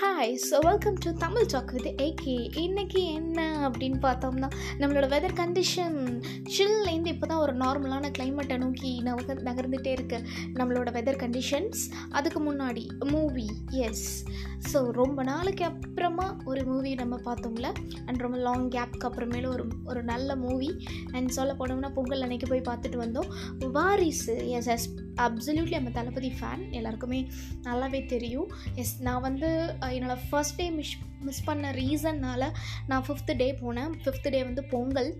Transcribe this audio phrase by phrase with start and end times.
[0.00, 0.09] Bye.
[0.20, 4.48] Hi so welcome to Tamil talk with AK இன்றைக்கி என்ன அப்படின்னு பார்த்தோம்னா
[4.78, 6.22] நம்மளோட வெதர் கண்டிஷன்
[6.58, 10.22] சில்லேருந்து இப்போ தான் ஒரு நார்மலான கிளைமேட்டை நோக்கி நக நகர்ந்துகிட்டே இருக்கு.
[10.54, 11.78] நம்மளோட வெதர் கண்டிஷன்ஸ்
[12.10, 14.24] அதுக்கு முன்னாடி மூவி எஸ்
[14.72, 17.72] ஸோ ரொம்ப நாளைக்கு அப்புறமா ஒரு மூவி நம்ம பார்த்தோம்ல
[18.06, 22.74] அண்ட் ரொம்ப லாங் கேப்க்கு அப்புறமேல ஒரு ஒரு நல்ல மூவி அண்ட் சொல்ல போனோம்னா பொங்கல் அன்னைக்கு போய்
[22.74, 23.30] பார்த்துட்டு வந்தோம்.
[23.72, 27.28] வாரிசு எஸ் எஸ் அப்சல்யூட்லி நம்ம தளபதி ஃபேன் எல்லாருக்குமே
[27.62, 28.50] நல்லாவே தெரியும்.
[28.74, 32.52] எஸ் நான் வந்து என்னோட என்னோட ஃபர்ஸ்ட் டே மிஸ் மிஸ் பண்ண ரீசன்னால்
[32.86, 33.92] நான் ஃபிஃப்த்து டே போனேன்.
[34.04, 35.16] ஃபிஃப்த்து டே வந்து பொங்கல்.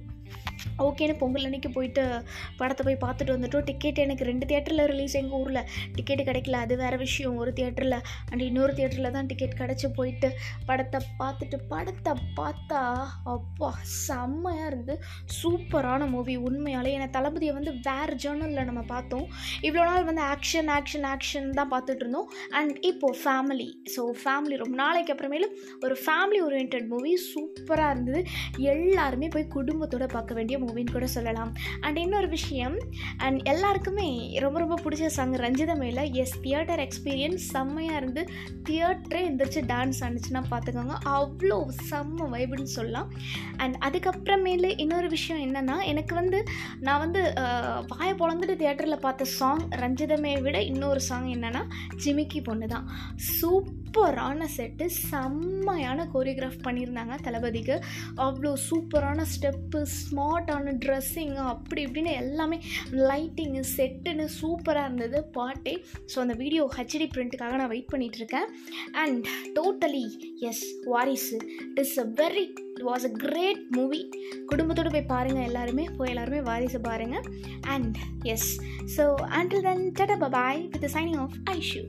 [0.85, 2.03] ஓகேன்னு பொங்கல் அன்னைக்கு போயிட்டு
[2.59, 3.65] படத்தை போய் பார்த்துட்டு வந்துட்டோம்.
[3.71, 5.61] டிக்கெட் எனக்கு ரெண்டு தியேட்டரில் ரிலீஸ் எங்கள் ஊரில்.
[5.97, 7.35] டிக்கெட் கிடைக்கல அது வேறு விஷயம்.
[7.43, 7.97] ஒரு தியேட்டரில்
[8.31, 10.29] அண்ட் இன்னொரு தியேட்டரில் தான் டிக்கெட் கிடச்சி போயிட்டு
[10.69, 12.81] படத்தை பார்த்துட்டு படத்தை பார்த்தா
[13.35, 13.71] அப்பா
[14.07, 14.97] செம்மையாக இருந்து
[15.39, 19.27] சூப்பரான மூவி உண்மையாலே எனக்கு தளபதியை வந்து வேறு ஜேர்னலில் நம்ம பார்த்தோம்.
[19.69, 22.31] இவ்வளோ நாள் வந்து ஆக்ஷன் ஆக்ஷன் ஆக்ஷன் தான் பார்த்துட்டு இருந்தோம்.
[22.61, 25.55] அண்ட் இப்போது ஃபேமிலி ஸோ ஃபேமிலி ரொம்ப நாளைக்கு அப்புறமேலும்
[25.85, 28.23] ஒரு ஃபேமிலி ஓரியன்ட் மூவி சூப்பராக இருந்தது.
[28.73, 31.53] எல்லாருமே போய் குடும்பத்தோட பார்க்க பார்க்க வேண்டிய மூவின்னு கூட சொல்லலாம்.
[31.81, 32.77] அண்ட் இன்னொரு விஷயம்
[33.25, 34.09] அண்ட் எல்லாருக்குமே
[34.45, 38.23] ரொம்ப ரொம்ப பிடிச்ச சாங் ரஞ்சித மேல எஸ் தியேட்டர் எக்ஸ்பீரியன்ஸ் செம்மையாக இருந்து
[38.69, 41.59] தியேட்டரே எந்திரிச்சு டான்ஸ் ஆனிச்சுன்னா பார்த்துக்கோங்க அவ்வளோ
[41.91, 43.09] செம்ம வைபுன்னு சொல்லலாம்.
[43.57, 46.41] அண்ட் அதுக்கப்புறமேலு இன்னொரு விஷயம் என்னென்னா எனக்கு வந்து
[46.81, 47.23] நான் வந்து
[47.93, 51.63] வாயை பொழந்துட்டு தியேட்டரில் பார்த்த சாங் ரஞ்சிதமே விட இன்னொரு சாங் என்னென்னா
[52.05, 52.89] ஜிமிக்கி பொண்ணு தான்
[53.93, 57.77] சூப்பரான செட்டு செம்மையான கோரியோகிராஃப் பண்ணியிருந்தாங்க தளபதிக்கு.
[58.25, 62.59] அவ்வளோ சூப்பரான ஸ்டெப்பு ஸ்மார்ட்டான ட்ரெஸ்ஸிங்கு அப்படி இப்படின்னு எல்லாமே
[63.09, 65.75] லைட்டிங்கு செட்டுன்னு சூப்பராக இருந்தது பாட்டே.
[66.13, 69.27] ஸோ அந்த வீடியோ ஹெச்டி பிரிண்ட்டுக்காக நான் வெயிட் பண்ணிகிட்ருக்கேன் இருக்கேன் and
[69.59, 70.07] totally
[70.51, 71.41] yes Varisu.
[71.67, 74.03] It is a very it was a great movie
[74.53, 75.87] குடும்பத்தோடு போய் பாருங்கள் எல்லாருமே.
[75.99, 77.27] போய் எல்லாருமே வாரிசு பாருங்கள்
[77.75, 77.99] and
[78.35, 78.51] yes
[78.97, 79.07] so
[79.41, 81.85] until then tata bye with signing off Aishu